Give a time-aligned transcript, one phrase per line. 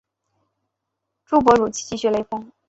[1.27, 2.51] 朱伯儒积极学雷锋。